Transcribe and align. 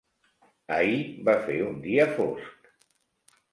Ahir 0.77 0.97
va 1.29 1.35
fer 1.45 1.59
un 1.67 1.79
dia 1.85 2.09
fosc. 2.17 2.75